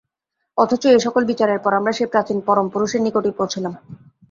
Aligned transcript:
অথচ 0.57 0.83
এই-সকল 0.87 1.23
বিচারের 1.31 1.59
পর 1.61 1.71
আমরা 1.73 1.91
সেই 1.91 2.11
প্রাচীন 2.13 2.37
পরম 2.47 2.67
পুরুষের 2.73 3.01
নিকটেই 3.03 3.37
পৌঁছিলাম। 3.39 3.73